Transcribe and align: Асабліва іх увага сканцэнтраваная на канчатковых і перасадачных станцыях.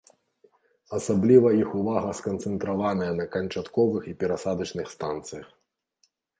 Асабліва 0.97 1.51
іх 1.63 1.69
увага 1.81 2.15
сканцэнтраваная 2.21 3.11
на 3.21 3.29
канчатковых 3.37 4.11
і 4.15 4.17
перасадачных 4.25 4.93
станцыях. 4.99 5.47